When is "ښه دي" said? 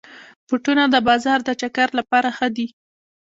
2.37-2.67